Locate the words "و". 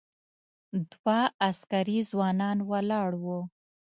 3.23-3.25